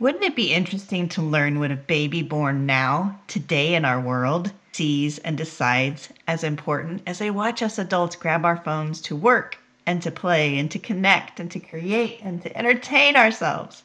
[0.00, 4.52] Wouldn't it be interesting to learn what a baby born now, today in our world,
[4.70, 9.58] sees and decides as important as they watch us adults grab our phones to work
[9.86, 13.82] and to play and to connect and to create and to entertain ourselves?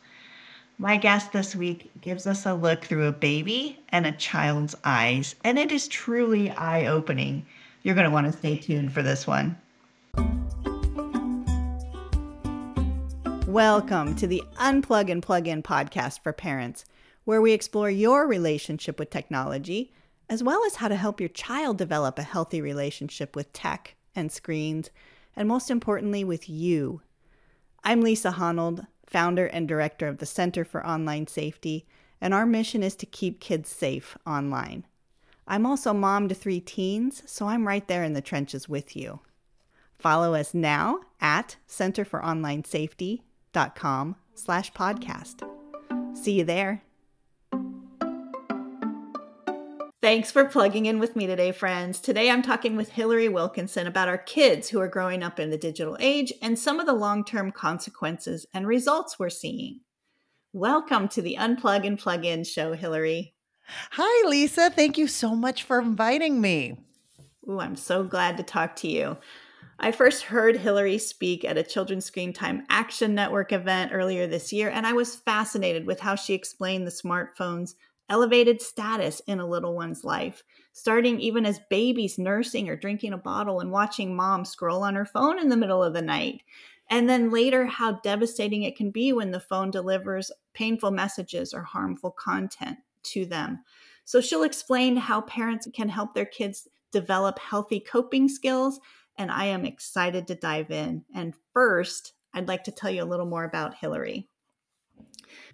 [0.77, 5.33] My guest this week gives us a look through a baby and a child's eyes,
[5.43, 7.43] and it is truly eye opening.
[7.81, 9.57] You're going to want to stay tuned for this one.
[13.53, 16.85] Welcome to the Unplug and Plug In podcast for parents,
[17.23, 19.93] where we explore your relationship with technology,
[20.27, 24.31] as well as how to help your child develop a healthy relationship with tech and
[24.31, 24.89] screens,
[25.35, 27.01] and most importantly, with you.
[27.83, 31.85] I'm Lisa Honold, founder and director of the Center for Online Safety,
[32.19, 34.83] and our mission is to keep kids safe online.
[35.47, 39.19] I'm also mom to three teens, so I'm right there in the trenches with you.
[39.99, 43.21] Follow us now at Center for Online Safety
[43.75, 45.47] com slash podcast.
[46.15, 46.83] See you there.
[50.01, 52.01] Thanks for plugging in with me today, friends.
[52.01, 55.57] Today I'm talking with Hillary Wilkinson about our kids who are growing up in the
[55.57, 59.79] digital age and some of the long term consequences and results we're seeing.
[60.51, 63.33] Welcome to the Unplug and Plug In show, Hillary.
[63.91, 64.69] Hi, Lisa.
[64.69, 66.77] Thank you so much for inviting me.
[67.49, 69.17] Ooh, I'm so glad to talk to you.
[69.79, 74.53] I first heard Hillary speak at a Children's Screen Time Action Network event earlier this
[74.53, 77.75] year, and I was fascinated with how she explained the smartphone's
[78.09, 80.43] elevated status in a little one's life,
[80.73, 85.05] starting even as babies nursing or drinking a bottle and watching mom scroll on her
[85.05, 86.41] phone in the middle of the night.
[86.89, 91.63] And then later, how devastating it can be when the phone delivers painful messages or
[91.63, 93.63] harmful content to them.
[94.05, 98.79] So she'll explain how parents can help their kids develop healthy coping skills
[99.17, 101.05] and I am excited to dive in.
[101.13, 104.29] And first, I'd like to tell you a little more about Hillary.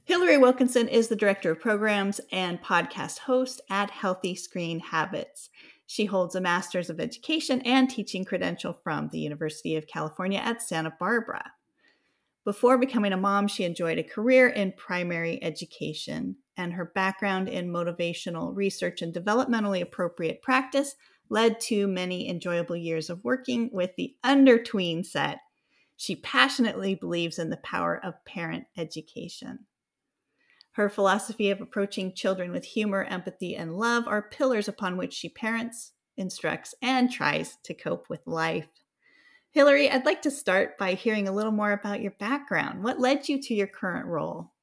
[0.03, 5.49] Hillary Wilkinson is the Director of Programs and podcast host at Healthy Screen Habits.
[5.85, 10.61] She holds a Master's of Education and Teaching credential from the University of California at
[10.61, 11.52] Santa Barbara.
[12.45, 17.71] Before becoming a mom, she enjoyed a career in primary education, and her background in
[17.71, 20.95] motivational research and developmentally appropriate practice
[21.30, 25.40] led to many enjoyable years of working with the undertween set.
[25.95, 29.66] She passionately believes in the power of parent education.
[30.73, 35.28] Her philosophy of approaching children with humor, empathy, and love are pillars upon which she
[35.28, 38.67] parents, instructs, and tries to cope with life.
[39.52, 42.84] Hillary, I'd like to start by hearing a little more about your background.
[42.84, 44.54] What led you to your current role?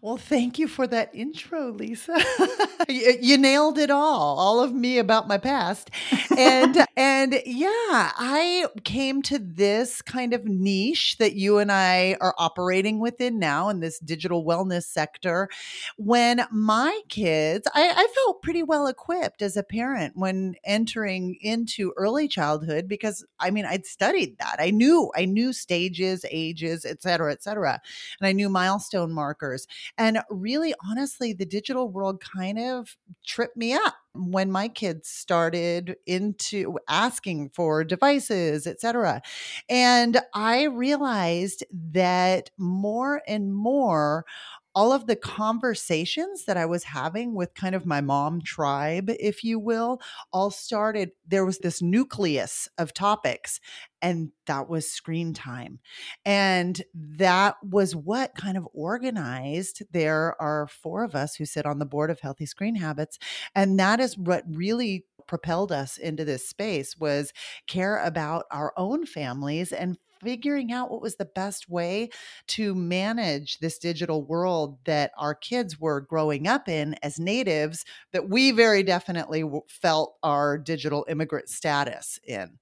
[0.00, 2.14] Well, thank you for that intro, Lisa.
[2.88, 5.90] you, you, nailed it all, all of me about my past.
[6.36, 12.34] And and yeah, I came to this kind of niche that you and I are
[12.38, 15.48] operating within now in this digital wellness sector
[15.96, 21.92] when my kids, I, I felt pretty well equipped as a parent when entering into
[21.96, 24.56] early childhood because I mean I'd studied that.
[24.58, 27.80] I knew, I knew stages, ages, et cetera, et cetera.
[28.20, 29.53] And I knew milestone markers
[29.98, 35.96] and really, honestly, the digital world kind of tripped me up when my kids started
[36.06, 39.22] into asking for devices, etc.
[39.68, 44.24] And I realized that more and more
[44.74, 49.44] all of the conversations that I was having with kind of my mom tribe, if
[49.44, 50.00] you will,
[50.32, 51.12] all started.
[51.26, 53.60] There was this nucleus of topics,
[54.02, 55.78] and that was screen time.
[56.24, 59.82] And that was what kind of organized.
[59.92, 63.18] There are four of us who sit on the board of Healthy Screen Habits.
[63.54, 67.32] And that is what really propelled us into this space was
[67.66, 72.08] care about our own families and figuring out what was the best way
[72.48, 78.28] to manage this digital world that our kids were growing up in as natives that
[78.28, 82.58] we very definitely felt our digital immigrant status in.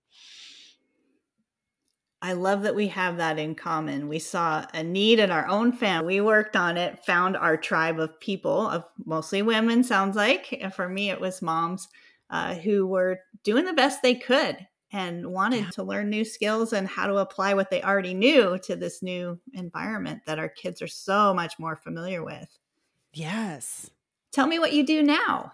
[2.20, 4.08] I love that we have that in common.
[4.08, 6.20] We saw a need in our own family.
[6.20, 10.56] We worked on it, found our tribe of people, of mostly women, sounds like.
[10.60, 11.88] And for me, it was moms
[12.30, 14.56] uh, who were doing the best they could
[14.92, 18.77] and wanted to learn new skills and how to apply what they already knew to
[18.77, 22.59] this new environment that our kids are so much more familiar with.
[23.15, 23.91] Yes.
[24.33, 25.53] Tell me what you do now.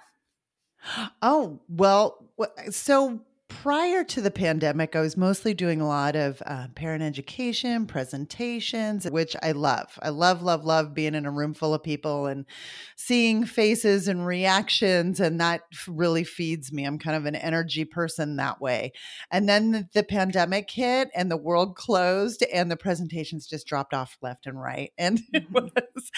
[1.23, 2.31] Oh, well,
[2.71, 3.21] so
[3.63, 9.05] prior to the pandemic, I was mostly doing a lot of uh, parent education, presentations,
[9.11, 9.99] which I love.
[10.01, 12.47] I love, love, love being in a room full of people and
[12.95, 15.19] seeing faces and reactions.
[15.19, 16.85] And that really feeds me.
[16.85, 18.93] I'm kind of an energy person that way.
[19.33, 23.93] And then the, the pandemic hit and the world closed and the presentations just dropped
[23.93, 24.93] off left and right.
[24.97, 25.73] And it Mhm.
[25.75, 26.11] was,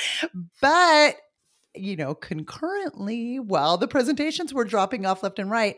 [0.61, 1.17] but
[1.75, 5.77] you know, concurrently, while the presentations were dropping off left and right,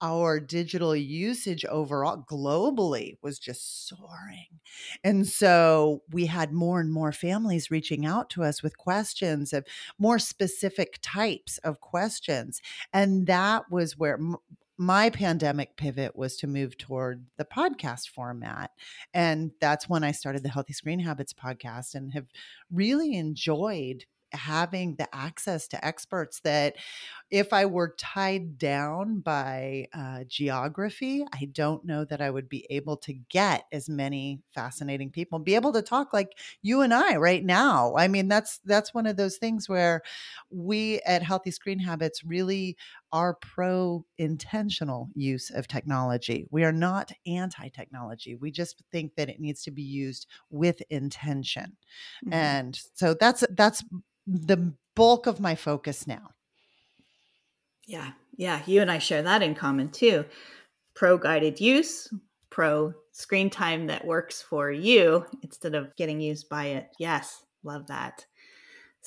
[0.00, 4.60] our digital usage overall globally was just soaring.
[5.02, 9.66] And so we had more and more families reaching out to us with questions of
[9.98, 12.60] more specific types of questions.
[12.92, 14.36] And that was where m-
[14.76, 18.72] my pandemic pivot was to move toward the podcast format.
[19.12, 22.26] And that's when I started the Healthy Screen Habits podcast and have
[22.72, 26.76] really enjoyed having the access to experts that
[27.30, 32.66] if I were tied down by uh, geography, I don't know that I would be
[32.70, 37.16] able to get as many fascinating people, be able to talk like you and I
[37.16, 37.94] right now.
[37.96, 40.02] I mean, that's that's one of those things where
[40.50, 42.76] we at Healthy Screen Habits really
[43.14, 46.46] are pro intentional use of technology.
[46.50, 48.36] We are not anti technology.
[48.36, 51.78] We just think that it needs to be used with intention.
[52.22, 52.32] Mhm.
[52.32, 53.84] And so that's that's
[54.26, 56.30] the bulk of my focus now.
[57.86, 60.24] Yeah, yeah, you and I share that in common too.
[60.94, 62.12] Pro guided use,
[62.50, 66.90] pro screen time that works for you instead of getting used by it.
[66.98, 68.26] Yes, love that.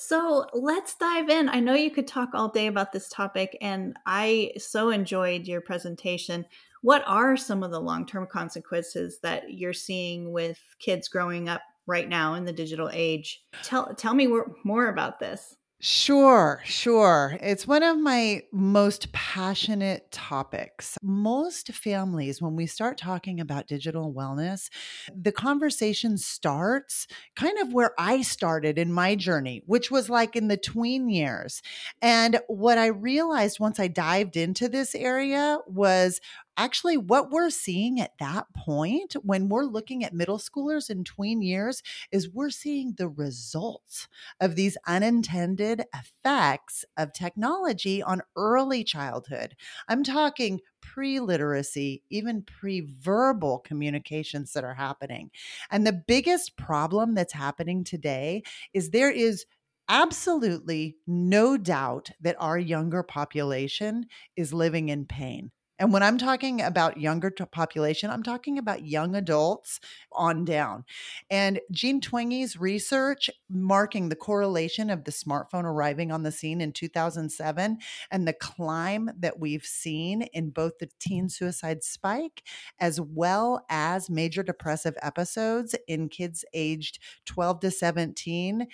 [0.00, 1.48] So let's dive in.
[1.48, 5.60] I know you could talk all day about this topic, and I so enjoyed your
[5.60, 6.46] presentation.
[6.82, 11.62] What are some of the long term consequences that you're seeing with kids growing up
[11.88, 13.42] right now in the digital age?
[13.64, 15.56] Tell, tell me more, more about this.
[15.80, 17.38] Sure, sure.
[17.40, 20.98] It's one of my most passionate topics.
[21.04, 24.70] Most families, when we start talking about digital wellness,
[25.14, 30.48] the conversation starts kind of where I started in my journey, which was like in
[30.48, 31.62] the tween years.
[32.02, 36.20] And what I realized once I dived into this area was
[36.58, 41.40] actually what we're seeing at that point when we're looking at middle schoolers in tween
[41.40, 41.82] years
[42.12, 44.08] is we're seeing the results
[44.40, 49.54] of these unintended effects of technology on early childhood.
[49.88, 55.30] I'm talking pre literacy, even pre verbal communications that are happening.
[55.70, 58.42] And the biggest problem that's happening today
[58.74, 59.46] is there is
[59.88, 64.06] absolutely no doubt that our younger population
[64.36, 65.50] is living in pain.
[65.78, 69.78] And when I'm talking about younger population, I'm talking about young adults
[70.12, 70.84] on down.
[71.30, 76.72] And Jean Twenge's research marking the correlation of the smartphone arriving on the scene in
[76.72, 77.78] 2007
[78.10, 82.42] and the climb that we've seen in both the teen suicide spike
[82.80, 88.66] as well as major depressive episodes in kids aged 12 to 17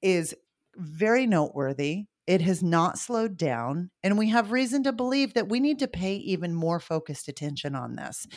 [0.00, 0.34] is
[0.76, 2.06] very noteworthy.
[2.26, 5.88] It has not slowed down, and we have reason to believe that we need to
[5.88, 8.28] pay even more focused attention on this.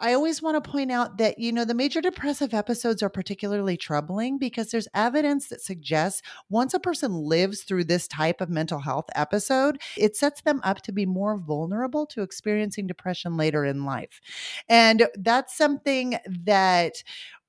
[0.00, 3.76] I always want to point out that, you know, the major depressive episodes are particularly
[3.76, 8.78] troubling because there's evidence that suggests once a person lives through this type of mental
[8.78, 13.84] health episode, it sets them up to be more vulnerable to experiencing depression later in
[13.84, 14.20] life.
[14.68, 17.02] And that's something that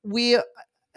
[0.04, 0.40] we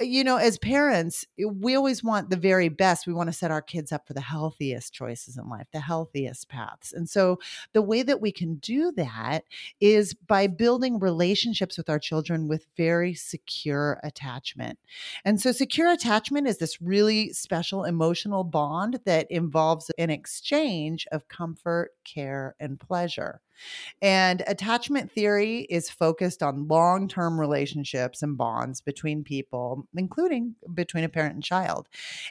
[0.00, 3.06] you know, as parents, eh, we always want the very best.
[3.06, 6.48] We want to set our kids up for the healthiest choices in life, the healthiest
[6.48, 6.92] paths.
[6.92, 7.38] And so,
[7.72, 9.44] the way that we can do that
[9.80, 14.78] is by building relationships with our children with very secure attachment.
[15.24, 21.28] And so, secure attachment is this really special emotional bond that involves an exchange of
[21.28, 23.40] comfort, care, and pleasure.
[24.02, 31.04] And attachment theory is focused on long term relationships and bonds between people, including between
[31.04, 31.88] a parent and child.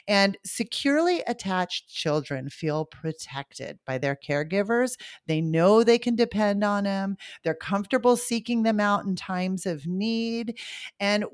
[0.08, 4.96] And securely attached children feel protected by their caregivers.
[5.26, 9.86] They know they can depend on them, they're comfortable seeking them out in times of
[9.86, 10.58] need.
[10.98, 11.24] And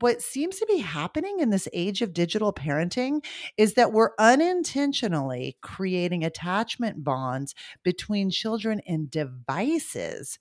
[0.00, 3.24] what seems to be happening in this age of digital parenting
[3.56, 10.38] is that we're unintentionally creating attachment bonds between children and devices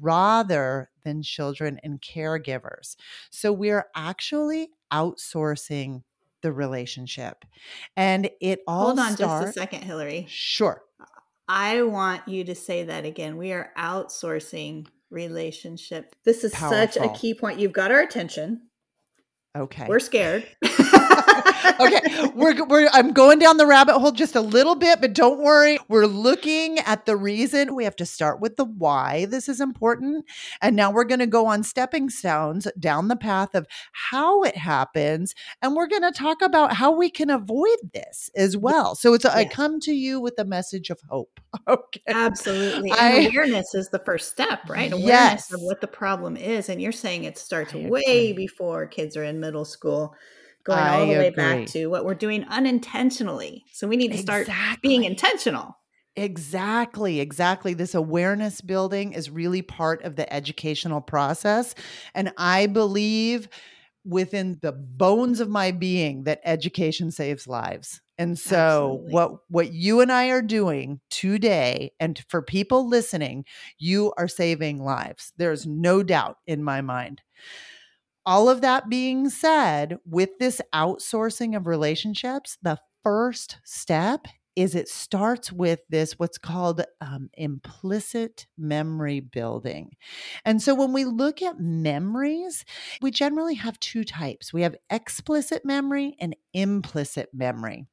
[0.00, 2.96] rather than children and caregivers.
[3.30, 6.02] So we're actually outsourcing
[6.42, 7.44] the relationship.
[7.96, 10.26] And it all Hold on start- just a second, Hillary.
[10.28, 10.82] Sure.
[11.48, 13.38] I want you to say that again.
[13.38, 16.14] We are outsourcing relationship.
[16.24, 17.58] This is such a key point.
[17.58, 18.67] You've got our attention.
[19.58, 19.86] Okay.
[19.88, 20.46] We're scared.
[21.80, 25.40] okay, we're, we're I'm going down the rabbit hole just a little bit, but don't
[25.40, 25.78] worry.
[25.88, 27.74] We're looking at the reason.
[27.74, 30.24] We have to start with the why this is important,
[30.60, 34.56] and now we're going to go on stepping stones down the path of how it
[34.56, 38.94] happens, and we're going to talk about how we can avoid this as well.
[38.94, 41.40] So it's I come to you with a message of hope.
[41.66, 42.90] Okay, absolutely.
[42.92, 44.90] I, awareness is the first step, right?
[44.92, 45.52] Awareness yes.
[45.52, 49.40] of what the problem is, and you're saying it starts way before kids are in
[49.40, 50.14] middle school
[50.68, 53.64] going I all the way back to what we're doing unintentionally.
[53.72, 54.88] So we need to start exactly.
[54.88, 55.76] being intentional.
[56.14, 57.74] Exactly, exactly.
[57.74, 61.74] This awareness building is really part of the educational process.
[62.14, 63.48] And I believe
[64.04, 68.00] within the bones of my being that education saves lives.
[68.16, 69.12] And so Absolutely.
[69.12, 73.44] what what you and I are doing today and for people listening,
[73.78, 75.32] you are saving lives.
[75.36, 77.22] There's no doubt in my mind
[78.28, 84.86] all of that being said, with this outsourcing of relationships, the first step is it
[84.86, 89.92] starts with this what's called um, implicit memory building.
[90.44, 92.66] And so when we look at memories,
[93.00, 97.86] we generally have two types we have explicit memory and implicit memory.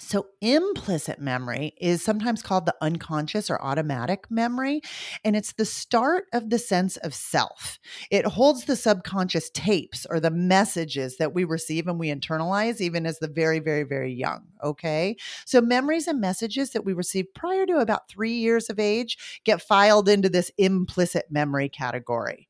[0.00, 4.80] So, implicit memory is sometimes called the unconscious or automatic memory,
[5.24, 7.78] and it's the start of the sense of self.
[8.10, 13.06] It holds the subconscious tapes or the messages that we receive and we internalize, even
[13.06, 14.44] as the very, very, very young.
[14.62, 15.16] Okay.
[15.44, 19.62] So, memories and messages that we receive prior to about three years of age get
[19.62, 22.48] filed into this implicit memory category.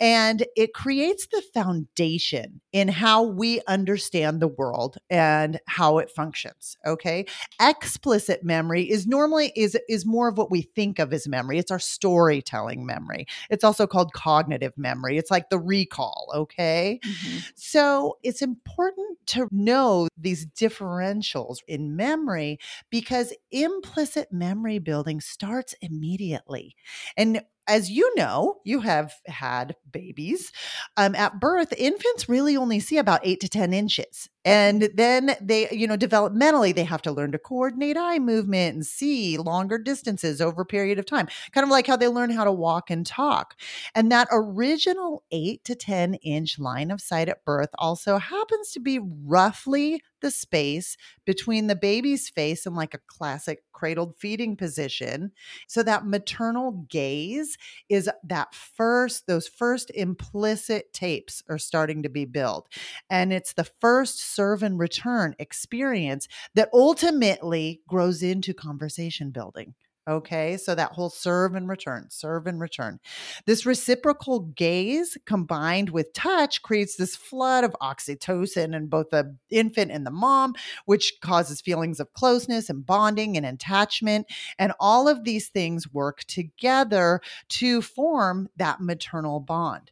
[0.00, 6.76] And it creates the foundation in how we understand the world and how it functions
[6.86, 7.24] okay
[7.60, 11.70] explicit memory is normally is is more of what we think of as memory it's
[11.70, 17.38] our storytelling memory it's also called cognitive memory it's like the recall okay mm-hmm.
[17.54, 22.58] so it's important to know these differentials in memory
[22.90, 26.74] because implicit memory building starts immediately
[27.16, 30.52] and as you know, you have had babies.
[30.96, 34.28] Um, at birth, infants really only see about eight to 10 inches.
[34.44, 38.86] And then they, you know, developmentally, they have to learn to coordinate eye movement and
[38.86, 42.44] see longer distances over a period of time, kind of like how they learn how
[42.44, 43.56] to walk and talk.
[43.94, 48.80] And that original eight to 10 inch line of sight at birth also happens to
[48.80, 50.96] be roughly the space
[51.26, 55.32] between the baby's face and like a classic cradled feeding position.
[55.66, 57.58] So that maternal gaze
[57.88, 62.68] is that first, those first implicit tapes are starting to be built.
[63.10, 69.74] And it's the first serve and return experience that ultimately grows into conversation building.
[70.08, 72.98] Okay, so that whole serve and return, serve and return.
[73.46, 79.92] This reciprocal gaze combined with touch creates this flood of oxytocin in both the infant
[79.92, 80.54] and the mom,
[80.86, 84.26] which causes feelings of closeness and bonding and attachment.
[84.58, 87.20] And all of these things work together
[87.50, 89.91] to form that maternal bond.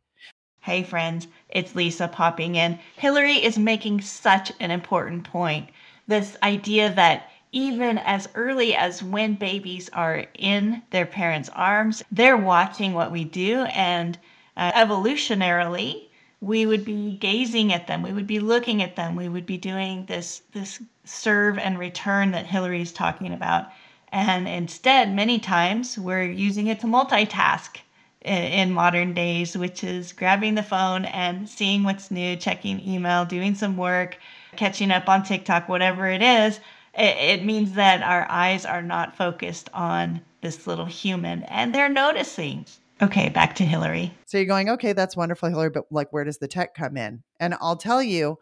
[0.62, 2.79] Hey, friends, it's Lisa popping in.
[2.97, 5.71] Hillary is making such an important point.
[6.07, 12.37] This idea that even as early as when babies are in their parents' arms, they're
[12.37, 13.62] watching what we do.
[13.73, 14.19] And
[14.55, 16.09] uh, evolutionarily,
[16.43, 19.57] we would be gazing at them, we would be looking at them, we would be
[19.57, 23.73] doing this, this serve and return that Hillary is talking about.
[24.12, 27.79] And instead, many times, we're using it to multitask
[28.22, 33.54] in modern days, which is grabbing the phone and seeing what's new, checking email, doing
[33.54, 34.18] some work,
[34.56, 36.60] catching up on TikTok, whatever it is
[36.94, 42.66] it, means that our eyes are not focused on this little human and they're noticing.
[43.02, 44.12] Okay, back to Hillary.
[44.26, 47.22] So you're going, okay, that's wonderful, Hillary, but like, where does the tech come in?
[47.38, 48.38] And I'll tell you,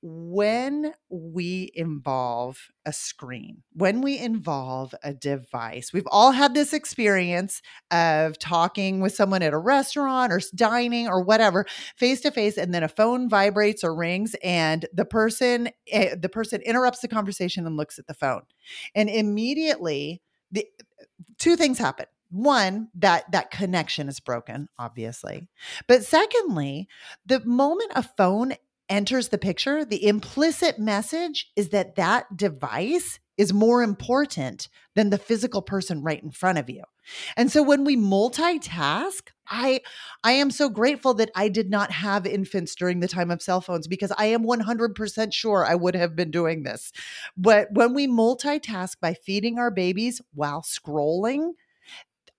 [0.00, 7.60] when we involve a screen, when we involve a device, we've all had this experience
[7.90, 12.72] of talking with someone at a restaurant or dining or whatever, face to face, and
[12.72, 17.66] then a phone vibrates or rings, and the person eh, the person interrupts the conversation
[17.66, 18.42] and looks at the phone,
[18.94, 20.64] and immediately the
[21.38, 22.06] two things happen.
[22.30, 25.48] One that that connection is broken obviously.
[25.86, 26.86] But secondly
[27.24, 28.52] the moment a phone
[28.88, 35.18] enters the picture, the implicit message is that that device is more important than the
[35.18, 36.82] physical person right in front of you.
[37.36, 39.80] And so when we multitask, I
[40.24, 43.60] I am so grateful that I did not have infants during the time of cell
[43.60, 46.92] phones because I am 100% sure I would have been doing this.
[47.36, 51.52] But when we multitask by feeding our babies while scrolling,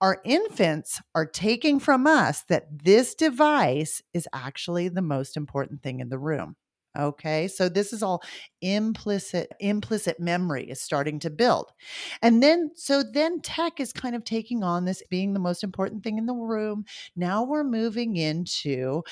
[0.01, 6.00] our infants are taking from us that this device is actually the most important thing
[6.00, 6.56] in the room.
[6.98, 7.48] Okay.
[7.48, 8.24] So this is all
[8.62, 11.72] implicit, implicit memory is starting to build.
[12.22, 16.03] And then, so then tech is kind of taking on this being the most important
[16.03, 16.86] thing in the room.
[17.15, 19.03] Now we're moving into,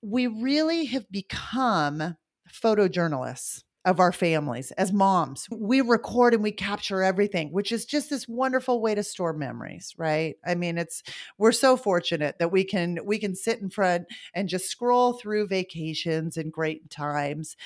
[0.00, 2.16] we really have become
[2.52, 5.46] photojournalists of our families as moms.
[5.50, 9.94] We record and we capture everything, which is just this wonderful way to store memories,
[9.96, 10.34] right?
[10.44, 11.04] I mean, it's
[11.38, 15.46] we're so fortunate that we can we can sit in front and just scroll through
[15.46, 17.56] vacations and great times.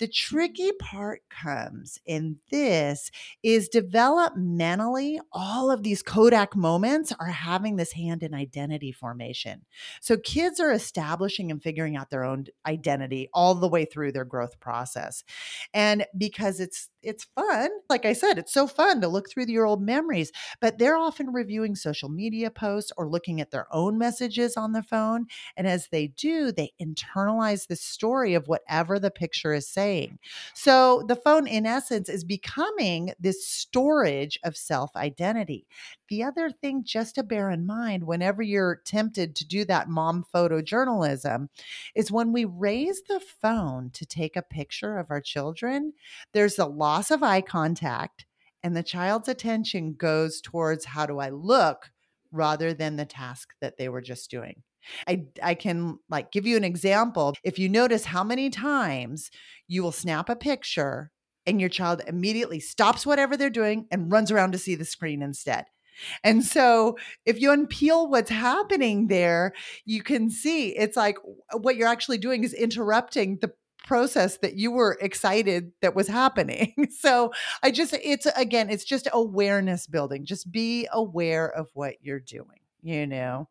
[0.00, 3.10] The tricky part comes in this
[3.42, 9.66] is developmentally, all of these Kodak moments are having this hand in identity formation.
[10.00, 14.24] So kids are establishing and figuring out their own identity all the way through their
[14.24, 15.22] growth process.
[15.74, 19.66] And because it's it's fun, like I said, it's so fun to look through your
[19.66, 24.56] old memories, but they're often reviewing social media posts or looking at their own messages
[24.56, 25.26] on the phone.
[25.56, 30.18] And as they do, they internalize the story of whatever the picture is saying.
[30.54, 35.66] So the phone, in essence, is becoming this storage of self identity.
[36.08, 40.24] The other thing just to bear in mind whenever you're tempted to do that mom
[40.34, 41.48] photojournalism
[41.94, 45.92] is when we raise the phone to take a picture of our children,
[46.32, 48.26] there's a loss of eye contact
[48.64, 51.90] and the child's attention goes towards how do I look
[52.32, 54.64] rather than the task that they were just doing.
[55.06, 57.36] I I can like give you an example.
[57.44, 59.30] If you notice how many times
[59.68, 61.12] you will snap a picture
[61.46, 65.22] and your child immediately stops whatever they're doing and runs around to see the screen
[65.22, 65.66] instead.
[66.24, 69.52] And so if you unpeel what's happening there,
[69.84, 71.18] you can see it's like
[71.52, 73.52] what you're actually doing is interrupting the
[73.84, 76.74] process that you were excited that was happening.
[76.98, 77.32] so
[77.62, 80.24] I just, it's again, it's just awareness building.
[80.24, 83.46] Just be aware of what you're doing you know.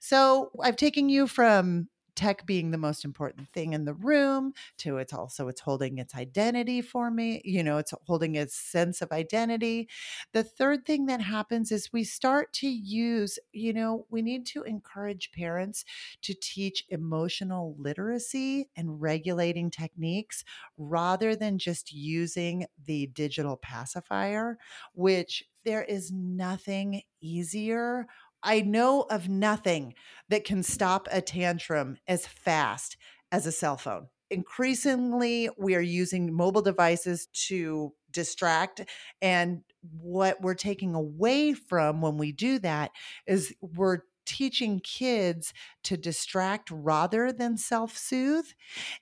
[0.00, 4.98] So I've taken you from tech being the most important thing in the room to
[4.98, 9.12] it's also it's holding its identity for me you know it's holding its sense of
[9.12, 9.88] identity.
[10.32, 14.62] The third thing that happens is we start to use you know we need to
[14.62, 15.84] encourage parents
[16.22, 20.44] to teach emotional literacy and regulating techniques
[20.76, 24.58] rather than just using the digital pacifier
[24.94, 28.06] which there is nothing easier
[28.42, 29.94] I know of nothing
[30.28, 32.96] that can stop a tantrum as fast
[33.32, 34.08] as a cell phone.
[34.30, 38.82] Increasingly, we are using mobile devices to distract.
[39.22, 39.62] And
[39.98, 42.90] what we're taking away from when we do that
[43.26, 48.46] is we're teaching kids to distract rather than self soothe.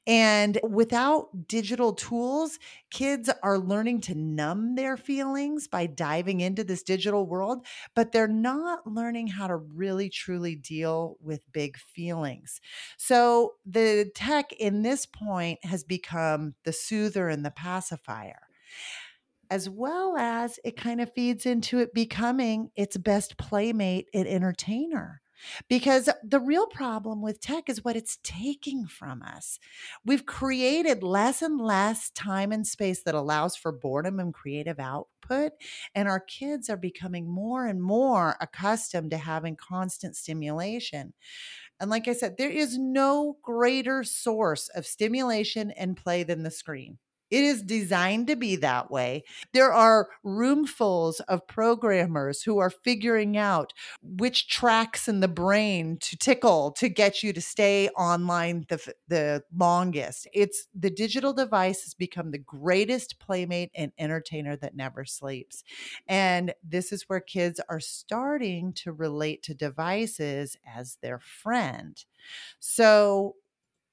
[0.07, 2.59] And without digital tools,
[2.91, 8.29] kids are learning to numb their feelings by diving into this digital world, but they're
[8.29, 12.61] not learning how to really truly deal with big feelings.
[12.97, 18.41] So the tech in this point has become the soother and the pacifier
[19.51, 25.21] as well as it kind of feeds into it becoming its best playmate and entertainer.
[25.69, 29.59] Because the real problem with tech is what it's taking from us.
[30.05, 35.53] We've created less and less time and space that allows for boredom and creative output.
[35.95, 41.13] And our kids are becoming more and more accustomed to having constant stimulation.
[41.81, 46.51] And like I said, there is no greater source of stimulation and play than the
[46.51, 46.99] screen.
[47.35, 49.25] It is designed to be that way.
[49.53, 53.73] There are roomfuls of programmers who are figuring out
[54.05, 59.43] which tracks in the brain to tickle to get you to stay online the, the
[59.53, 60.29] longest.
[60.33, 65.65] It's the digital device has become the greatest playmate and entertainer that never sleeps.
[66.07, 72.05] And this is where kids are starting to relate to devices as their friend.
[72.61, 73.35] So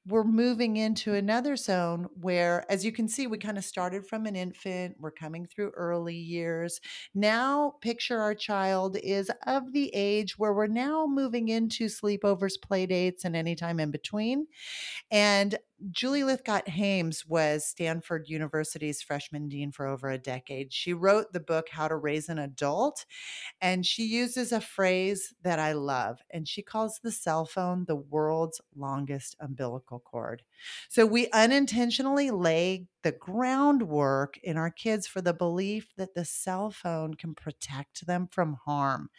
[0.08, 4.26] we're moving into another zone where, as you can see, we kind of started from
[4.26, 6.82] an infant, we're coming through early years.
[7.14, 12.86] Now, picture our child is of the age where we're now moving into sleepovers, play
[12.88, 14.48] dates, and anytime in between.
[15.12, 15.58] And
[15.90, 20.72] Julie Lythcott Haims was Stanford University's freshman dean for over a decade.
[20.72, 23.06] She wrote the book How to Raise an Adult,
[23.62, 27.96] and she uses a phrase that I love, and she calls the cell phone the
[27.96, 30.44] world's longest umbilical cord.
[30.90, 36.70] So we unintentionally lay the groundwork in our kids for the belief that the cell
[36.70, 39.10] phone can protect them from harm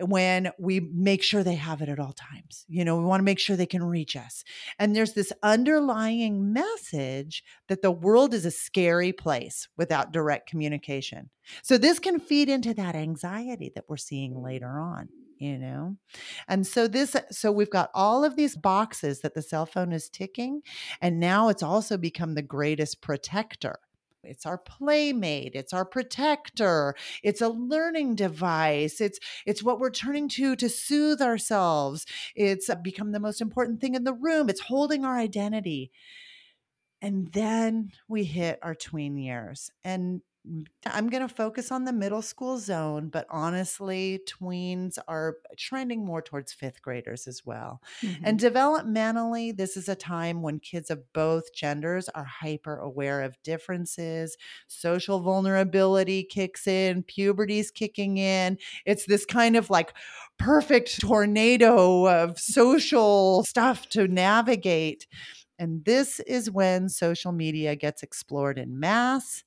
[0.00, 2.64] when we make sure they have it at all times.
[2.68, 4.44] You know, we want to make sure they can reach us.
[4.78, 11.30] And there's this underlying message that the world is a scary place without direct communication.
[11.62, 15.08] So this can feed into that anxiety that we're seeing later on.
[15.38, 15.96] you know
[16.48, 20.08] and so this so we've got all of these boxes that the cell phone is
[20.08, 20.62] ticking
[21.00, 23.78] and now it's also become the greatest protector
[24.26, 30.28] it's our playmate it's our protector it's a learning device it's it's what we're turning
[30.28, 32.06] to to soothe ourselves.
[32.34, 35.90] It's uh, become the most important thing in the room it's holding our identity.
[37.02, 40.22] And then we hit our tween years and
[40.86, 46.22] I'm going to focus on the middle school zone, but honestly, tweens are trending more
[46.22, 47.80] towards fifth graders as well.
[48.02, 48.24] Mm-hmm.
[48.24, 53.42] And developmentally, this is a time when kids of both genders are hyper aware of
[53.42, 54.36] differences.
[54.68, 58.58] Social vulnerability kicks in, puberty's kicking in.
[58.84, 59.94] It's this kind of like
[60.38, 65.06] perfect tornado of social stuff to navigate.
[65.58, 69.42] And this is when social media gets explored in mass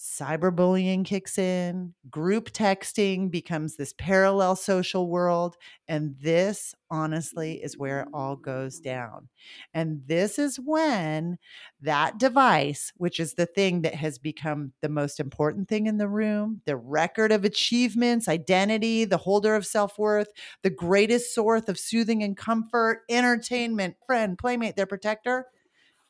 [0.00, 5.56] cyberbullying kicks in, group texting becomes this parallel social world.
[5.88, 9.28] And this, honestly, is where it all goes down.
[9.74, 11.36] And this is when
[11.82, 16.08] that device, which is the thing that has become the most important thing in the
[16.08, 20.28] room, the record of achievements, identity, the holder of self worth,
[20.62, 25.44] the greatest source of soothing and comfort, entertainment, friend, playmate, their protector,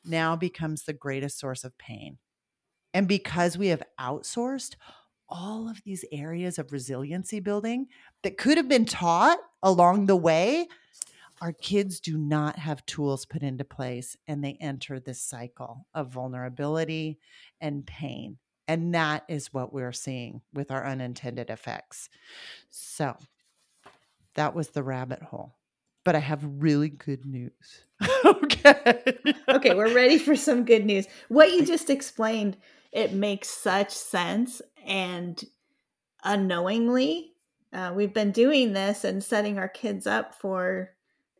[0.05, 2.19] now becomes the greatest source of pain.
[2.93, 4.77] And because we have outsourced
[5.29, 7.87] all of these areas of resiliency building
[8.23, 10.67] that could have been taught along the way,
[11.41, 16.09] our kids do not have tools put into place and they enter this cycle of
[16.09, 17.19] vulnerability
[17.61, 18.39] and pain.
[18.69, 22.09] And that is what we're seeing with our unintended effects.
[22.69, 23.17] So
[24.35, 25.57] that was the rabbit hole.
[26.05, 27.85] But I have really good news.
[28.25, 29.17] okay.
[29.49, 31.07] okay, we're ready for some good news.
[31.29, 32.57] What you just explained
[32.93, 35.45] it makes such sense and
[36.25, 37.33] unknowingly
[37.73, 40.91] uh, we've been doing this and setting our kids up for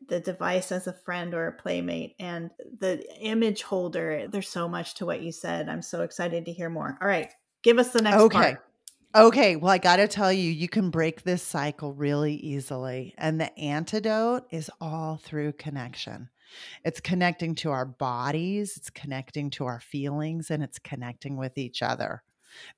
[0.07, 4.95] the device as a friend or a playmate and the image holder there's so much
[4.95, 7.31] to what you said i'm so excited to hear more all right
[7.63, 8.65] give us the next okay part.
[9.13, 13.13] Okay, well, I got to tell you, you can break this cycle really easily.
[13.17, 16.29] And the antidote is all through connection.
[16.83, 21.81] It's connecting to our bodies, it's connecting to our feelings, and it's connecting with each
[21.81, 22.23] other.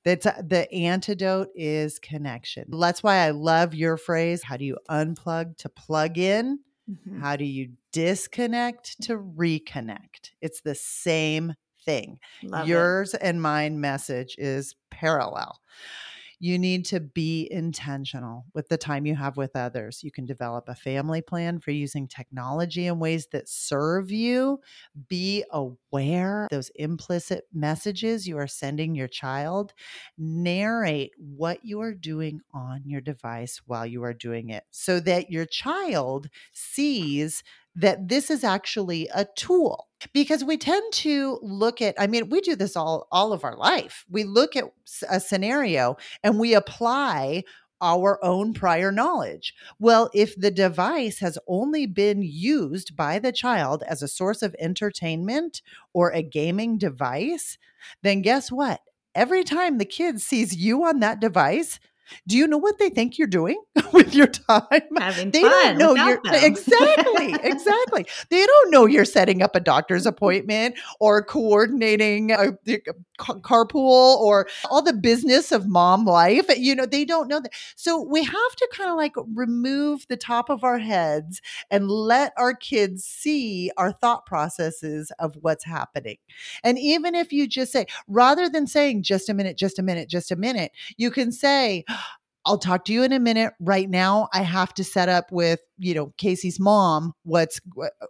[0.04, 2.66] That's uh, the antidote is connection.
[2.70, 4.44] That's why I love your phrase.
[4.44, 6.60] How do you unplug to plug in?
[6.90, 7.22] Mm-hmm.
[7.22, 10.32] How do you disconnect to reconnect?
[10.42, 11.54] It's the same
[11.86, 12.20] thing.
[12.44, 13.22] Love Yours it.
[13.24, 15.60] and mine message is parallel
[16.40, 20.04] you need to be intentional with the time you have with others.
[20.04, 24.60] You can develop a family plan for using technology in ways that serve you.
[25.08, 29.74] Be aware those implicit messages you are sending your child.
[30.18, 35.32] Narrate what you are doing on your device while you are doing it so that
[35.32, 37.44] your child sees
[37.76, 42.42] that this is actually a tool because we tend to look at i mean we
[42.42, 44.66] do this all all of our life we look at
[45.10, 47.44] a scenario and we apply
[47.84, 49.54] our own prior knowledge.
[49.78, 54.56] Well, if the device has only been used by the child as a source of
[54.58, 55.62] entertainment
[55.94, 57.58] or a gaming device,
[58.02, 58.80] then guess what?
[59.14, 61.80] Every time the kid sees you on that device,
[62.28, 63.62] do you know what they think you're doing
[63.94, 64.62] with your time?
[64.98, 66.36] Having they don't know you're them.
[66.36, 68.06] exactly, exactly.
[68.30, 72.80] They don't know you're setting up a doctor's appointment or coordinating a, uh, a,
[73.20, 76.46] carpool or all the business of mom life.
[76.58, 77.54] You know, they don't know that.
[77.76, 82.34] So we have to kind of like remove the top of our heads and let
[82.38, 86.18] our kids see our thought processes of what's happening.
[86.64, 90.10] And even if you just say, rather than saying just a minute, just a minute,
[90.10, 91.86] just a minute, you can say,
[92.46, 93.54] I'll talk to you in a minute.
[93.60, 97.62] Right now, I have to set up with, you know, Casey's mom what's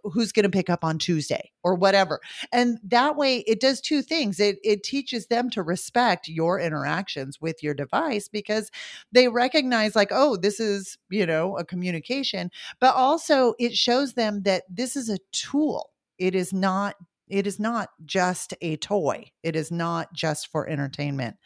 [0.02, 2.20] who's going to pick up on Tuesday or whatever.
[2.52, 4.40] And that way it does two things.
[4.40, 8.70] It it teaches them to respect your interactions with your device because
[9.12, 14.42] they recognize like, oh, this is, you know, a communication, but also it shows them
[14.42, 15.90] that this is a tool.
[16.18, 16.96] It is not
[17.28, 19.30] it is not just a toy.
[19.42, 21.36] It is not just for entertainment.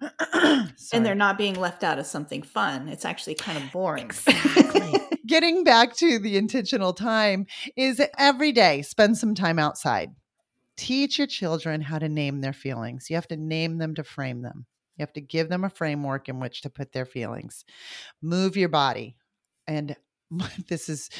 [0.32, 2.88] and they're not being left out of something fun.
[2.88, 4.06] It's actually kind of boring.
[4.06, 4.94] Exactly.
[5.26, 10.10] Getting back to the intentional time is every day spend some time outside.
[10.76, 13.10] Teach your children how to name their feelings.
[13.10, 14.66] You have to name them to frame them.
[14.96, 17.64] You have to give them a framework in which to put their feelings.
[18.22, 19.16] Move your body.
[19.66, 19.94] And
[20.68, 21.10] this is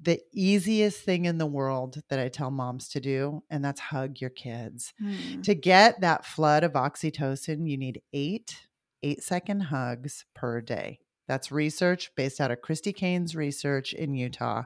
[0.00, 4.20] the easiest thing in the world that I tell moms to do, and that's hug
[4.20, 4.92] your kids.
[5.02, 5.42] Mm.
[5.44, 8.66] To get that flood of oxytocin, you need eight
[9.02, 10.98] eight second hugs per day.
[11.28, 14.64] That's research based out of Christy Kane's research in Utah.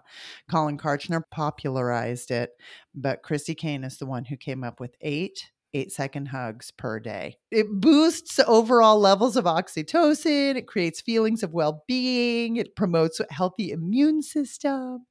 [0.50, 2.50] Colin Karchner popularized it,
[2.94, 6.98] but Christy Kane is the one who came up with eight eight second hugs per
[6.98, 7.38] day.
[7.50, 10.56] It boosts overall levels of oxytocin.
[10.56, 12.56] It creates feelings of well being.
[12.56, 15.06] It promotes a healthy immune system.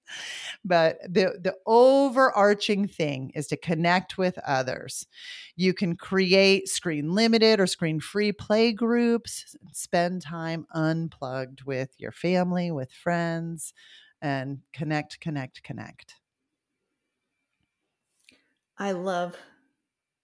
[0.65, 5.07] But the, the overarching thing is to connect with others.
[5.55, 12.11] You can create screen limited or screen free play groups, spend time unplugged with your
[12.11, 13.73] family, with friends,
[14.21, 16.15] and connect, connect, connect.
[18.77, 19.35] I love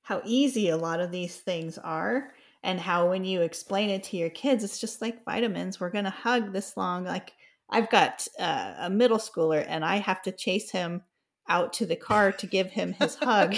[0.05, 2.31] how easy a lot of these things are
[2.63, 6.05] and how when you explain it to your kids it's just like vitamins we're going
[6.05, 7.33] to hug this long like
[7.71, 11.01] i've got uh, a middle schooler and i have to chase him
[11.47, 13.55] out to the car to give him his hug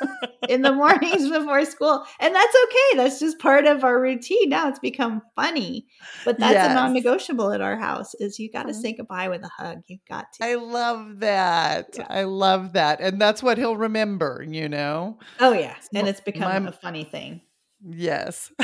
[0.48, 2.04] in the mornings before school.
[2.18, 2.96] And that's okay.
[2.96, 4.50] That's just part of our routine.
[4.50, 5.86] Now it's become funny.
[6.24, 6.70] But that's yes.
[6.70, 8.80] a non-negotiable at our house is you got to mm-hmm.
[8.80, 9.82] say goodbye with a hug.
[9.86, 10.44] You've got to.
[10.44, 11.94] I love that.
[11.96, 12.06] Yeah.
[12.08, 13.00] I love that.
[13.00, 15.18] And that's what he'll remember, you know.
[15.38, 15.76] Oh yeah.
[15.94, 17.42] And it's become My, a funny thing.
[17.82, 18.52] Yes.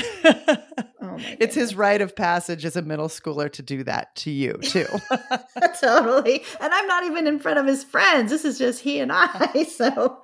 [1.18, 4.52] Oh it's his rite of passage as a middle schooler to do that to you
[4.62, 4.87] too.
[5.81, 6.44] totally.
[6.61, 8.31] And I'm not even in front of his friends.
[8.31, 9.64] This is just he and I.
[9.76, 10.22] So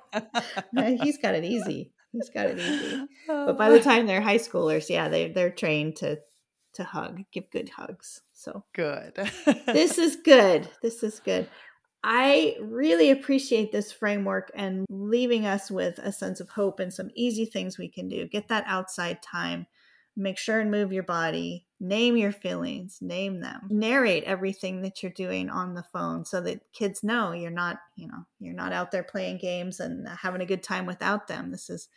[0.75, 1.91] he's got it easy.
[2.11, 3.05] He's got it easy.
[3.27, 3.81] But by the oh.
[3.81, 6.19] time they're high schoolers, yeah, they they're trained to
[6.73, 8.21] to hug, give good hugs.
[8.33, 9.13] So good.
[9.67, 10.69] this is good.
[10.81, 11.47] This is good.
[12.03, 17.09] I really appreciate this framework and leaving us with a sense of hope and some
[17.15, 18.27] easy things we can do.
[18.27, 19.67] Get that outside time
[20.15, 23.67] make sure and move your body name your feelings name them.
[23.69, 28.07] Narrate everything that you're doing on the phone so that kids know you're not you
[28.07, 31.51] know you're not out there playing games and having a good time without them.
[31.51, 31.89] This is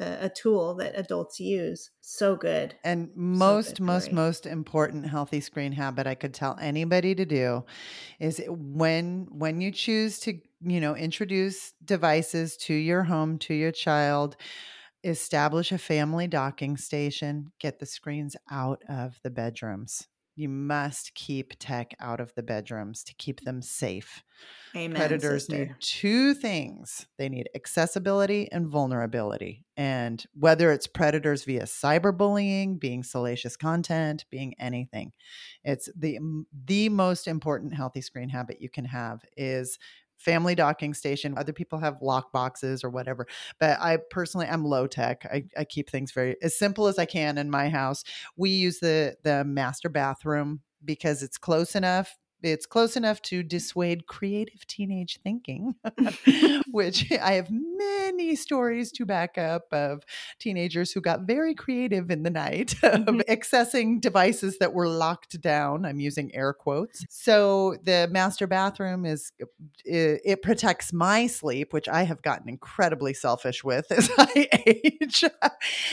[0.00, 1.90] a, a tool that adults use.
[2.00, 2.74] So good.
[2.84, 7.26] And most so good, most most important healthy screen habit i could tell anybody to
[7.26, 7.64] do
[8.18, 13.72] is when when you choose to you know introduce devices to your home to your
[13.72, 14.36] child
[15.04, 20.08] establish a family docking station, get the screens out of the bedrooms.
[20.36, 24.24] You must keep tech out of the bedrooms to keep them safe.
[24.74, 25.66] Amen, Predators sister.
[25.66, 29.64] need two things they need accessibility and vulnerability.
[29.76, 35.12] And whether it's predators via cyberbullying, being salacious content, being anything,
[35.62, 36.18] it's the,
[36.64, 39.78] the most important healthy screen habit you can have is
[40.24, 41.36] family docking station.
[41.36, 43.26] Other people have lock boxes or whatever.
[43.60, 45.26] But I personally am low tech.
[45.30, 48.04] I, I keep things very as simple as I can in my house.
[48.36, 54.06] We use the the master bathroom because it's close enough it's close enough to dissuade
[54.06, 55.74] creative teenage thinking,
[56.70, 60.02] which I have many stories to back up of
[60.38, 63.08] teenagers who got very creative in the night mm-hmm.
[63.08, 65.84] of accessing devices that were locked down.
[65.84, 67.04] I'm using air quotes.
[67.08, 69.32] So the master bathroom is
[69.84, 75.24] it, it protects my sleep, which I have gotten incredibly selfish with as I age.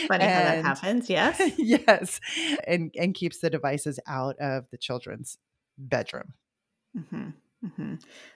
[0.08, 1.10] Funny and, how that happens.
[1.10, 1.40] Yes.
[1.58, 2.20] yes.
[2.66, 5.38] And and keeps the devices out of the children's
[5.78, 6.34] bedroom.
[6.96, 7.28] Mm-hmm.
[7.66, 7.94] Mm-hmm.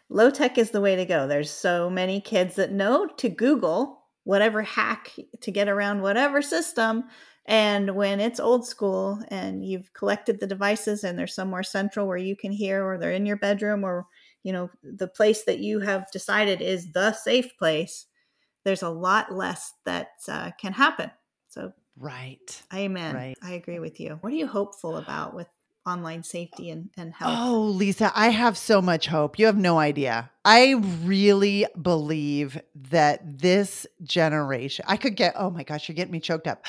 [0.09, 1.27] Low tech is the way to go.
[1.27, 7.05] There's so many kids that know to Google whatever hack to get around whatever system.
[7.47, 12.17] And when it's old school and you've collected the devices and they're somewhere central where
[12.17, 14.07] you can hear, or they're in your bedroom, or
[14.43, 18.07] you know the place that you have decided is the safe place,
[18.65, 21.11] there's a lot less that uh, can happen.
[21.49, 23.15] So right, amen.
[23.15, 23.39] Right.
[23.41, 24.19] I agree with you.
[24.23, 25.47] What are you hopeful about with
[25.87, 27.33] online safety and, and health.
[27.37, 29.39] Oh, Lisa, I have so much hope.
[29.39, 30.31] You have no idea.
[30.45, 30.73] I
[31.05, 36.47] really believe that this generation, I could get, oh my gosh, you're getting me choked
[36.47, 36.65] up.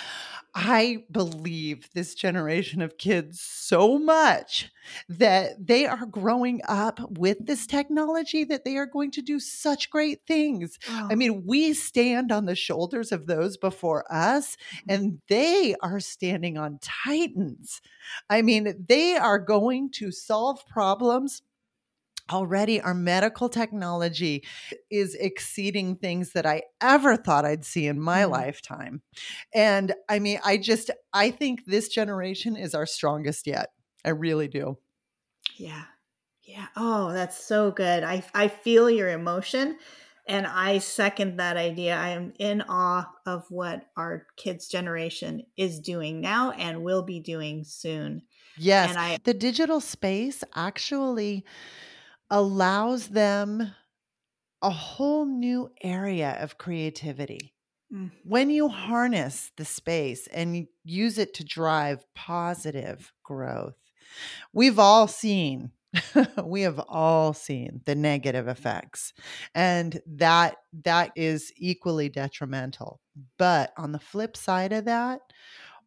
[0.60, 4.72] I believe this generation of kids so much
[5.08, 9.92] that they are growing up with this technology that they are going to do such
[9.92, 10.80] great things.
[10.90, 11.10] Oh.
[11.12, 14.90] I mean, we stand on the shoulders of those before us, mm-hmm.
[14.90, 17.80] and they are standing on titans.
[18.28, 21.44] I mean, they are going to solve problems
[22.32, 24.44] already our medical technology
[24.90, 28.32] is exceeding things that I ever thought I'd see in my mm.
[28.32, 29.02] lifetime.
[29.54, 33.70] And I mean, I just I think this generation is our strongest yet.
[34.06, 34.78] I really do.
[35.56, 35.84] Yeah.
[36.44, 36.68] Yeah.
[36.76, 38.04] Oh, that's so good.
[38.04, 39.78] I I feel your emotion
[40.28, 41.96] and I second that idea.
[41.96, 47.20] I am in awe of what our kids generation is doing now and will be
[47.20, 48.24] doing soon.
[48.58, 48.90] Yes.
[48.90, 51.46] And I the digital space actually
[52.30, 53.74] allows them
[54.62, 57.54] a whole new area of creativity.
[57.94, 58.12] Mm.
[58.24, 63.78] When you harness the space and use it to drive positive growth,
[64.54, 65.72] we've all seen
[66.44, 69.14] we have all seen the negative effects
[69.56, 73.00] and that that is equally detrimental
[73.38, 75.22] but on the flip side of that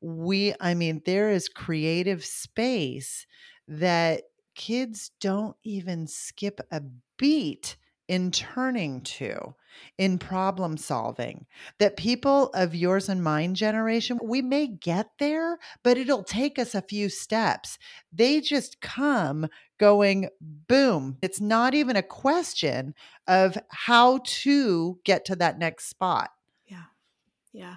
[0.00, 3.26] we i mean there is creative space
[3.68, 4.22] that
[4.54, 6.82] kids don't even skip a
[7.16, 7.76] beat
[8.08, 9.54] in turning to
[9.96, 11.46] in problem solving
[11.78, 16.74] that people of yours and mine generation we may get there but it'll take us
[16.74, 17.78] a few steps.
[18.12, 19.46] They just come
[19.78, 21.18] going boom.
[21.22, 22.94] It's not even a question
[23.28, 26.30] of how to get to that next spot.
[26.66, 26.86] Yeah.
[27.52, 27.76] Yeah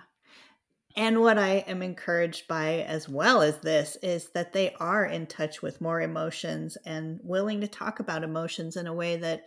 [0.96, 5.26] and what I am encouraged by as well as this is that they are in
[5.26, 9.46] touch with more emotions and willing to talk about emotions in a way that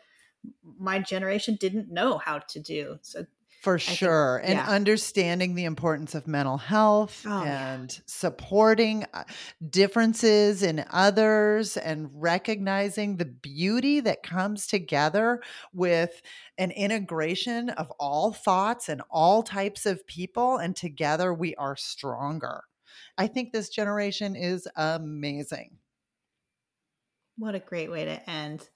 [0.78, 2.98] my generation didn't know how to do.
[3.02, 3.26] So
[3.66, 4.42] for sure.
[4.44, 4.60] Think, yeah.
[4.60, 8.02] And understanding the importance of mental health oh, and yeah.
[8.06, 9.24] supporting uh,
[9.68, 16.22] differences in others and recognizing the beauty that comes together with
[16.58, 20.58] an integration of all thoughts and all types of people.
[20.58, 22.62] And together we are stronger.
[23.18, 25.78] I think this generation is amazing.
[27.36, 28.68] What a great way to end.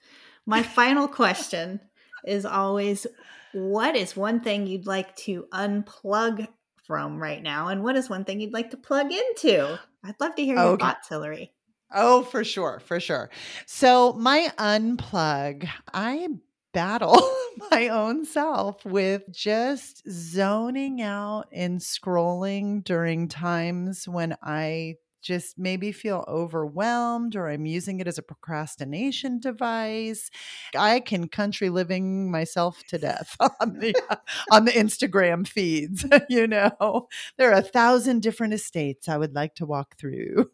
[0.47, 1.79] My final question
[2.25, 3.07] is always
[3.53, 6.47] what is one thing you'd like to unplug
[6.87, 7.69] from right now?
[7.69, 9.79] And what is one thing you'd like to plug into?
[10.05, 10.85] I'd love to hear your okay.
[10.85, 11.53] thoughts, Hillary.
[11.93, 13.31] Oh, for sure, for sure.
[13.67, 16.29] So, my unplug, I
[16.73, 17.21] battle
[17.71, 25.93] my own self with just zoning out and scrolling during times when I just maybe
[25.93, 30.31] feel overwhelmed or I'm using it as a procrastination device.
[30.77, 34.17] I can country living myself to death on the uh,
[34.51, 37.09] on the Instagram feeds, you know.
[37.37, 40.51] There are a thousand different estates I would like to walk through.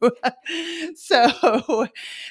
[0.95, 1.87] so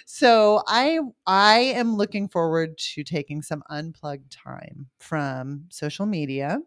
[0.06, 6.60] so I I am looking forward to taking some unplugged time from social media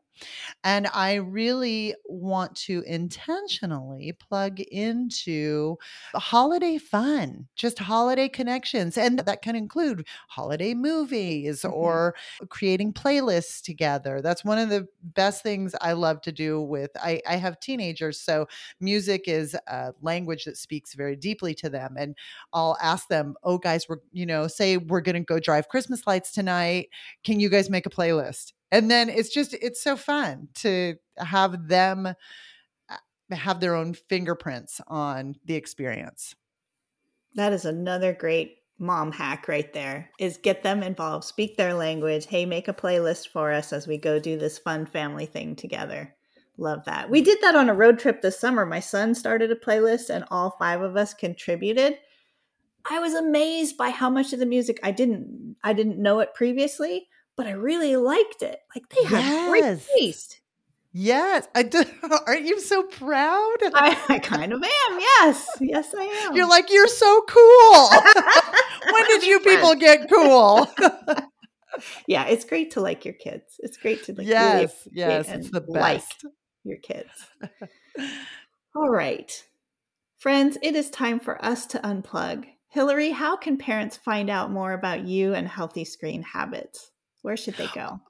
[0.64, 5.76] and I really want to intentionally plug into
[6.14, 8.98] holiday fun, just holiday connections.
[8.98, 11.74] And that can include holiday movies mm-hmm.
[11.74, 12.14] or
[12.48, 14.20] creating playlists together.
[14.20, 18.20] That's one of the best things I love to do with I, I have teenagers.
[18.20, 18.46] So
[18.80, 21.96] music is a language that speaks very deeply to them.
[21.98, 22.16] And
[22.52, 26.32] I'll ask them, oh guys, we're, you know, say we're gonna go drive Christmas lights
[26.32, 26.88] tonight.
[27.24, 28.52] Can you guys make a playlist?
[28.70, 32.14] And then it's just it's so fun to have them uh,
[33.30, 36.34] have their own fingerprints on the experience.
[37.34, 42.26] That is another great mom hack right there is get them involved speak their language
[42.26, 46.14] hey make a playlist for us as we go do this fun family thing together.
[46.60, 47.08] Love that.
[47.08, 48.66] We did that on a road trip this summer.
[48.66, 51.98] My son started a playlist and all five of us contributed.
[52.90, 56.34] I was amazed by how much of the music i didn't i didn't know it
[56.34, 58.58] previously but I really liked it.
[58.74, 59.48] Like they had yes.
[59.48, 60.40] great taste.
[60.92, 61.84] Yes, I do.
[62.26, 63.56] Aren't you so proud?
[63.62, 65.00] I, I, kind of am.
[65.00, 66.34] Yes, yes, I am.
[66.34, 67.90] You're like you're so cool.
[68.92, 70.68] when did you people get cool?
[72.08, 73.60] yeah, it's great to like your kids.
[73.60, 76.24] It's great to like yes, really yes, it's the best.
[76.24, 76.32] Like
[76.64, 77.10] your kids.
[78.74, 79.30] All right,
[80.18, 82.46] friends, it is time for us to unplug.
[82.66, 86.90] Hillary, how can parents find out more about you and healthy screen habits?
[87.28, 88.00] Where should they go?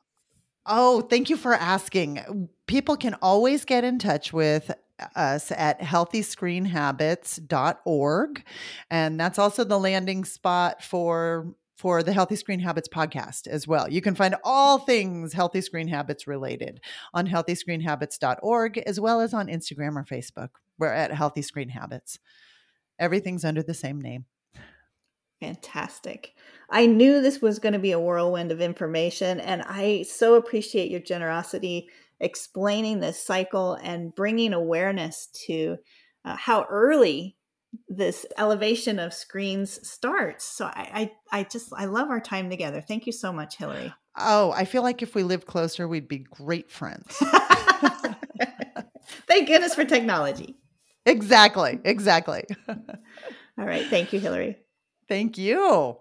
[0.64, 2.48] Oh, thank you for asking.
[2.68, 4.70] People can always get in touch with
[5.16, 8.44] us at healthyscreenhabits.org
[8.92, 13.90] and that's also the landing spot for for the Healthy Screen Habits podcast as well.
[13.90, 16.81] You can find all things Healthy Screen Habits related
[17.12, 20.50] on healthyscreenhabits.org as well as on Instagram or Facebook.
[20.78, 22.20] We're at Healthy Screen Habits.
[23.00, 24.26] Everything's under the same name.
[25.40, 26.35] Fantastic.
[26.70, 30.90] I knew this was going to be a whirlwind of information, and I so appreciate
[30.90, 31.88] your generosity
[32.20, 35.77] explaining this cycle and bringing awareness to
[36.24, 37.37] uh, how early
[37.88, 40.44] this elevation of screens starts.
[40.44, 42.81] So I, I, I just, I love our time together.
[42.81, 43.92] Thank you so much, Hillary.
[44.18, 47.16] Oh, I feel like if we lived closer, we'd be great friends.
[49.29, 50.57] Thank goodness for technology.
[51.07, 51.79] Exactly.
[51.85, 52.44] Exactly.
[52.68, 53.87] All right.
[53.87, 54.57] Thank you, Hillary.
[55.09, 55.97] Thank you.